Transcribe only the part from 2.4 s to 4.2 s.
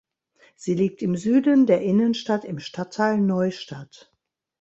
im Stadtteil Neustadt.